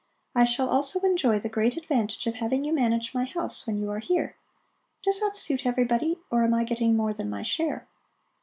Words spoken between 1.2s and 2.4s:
the great advantage of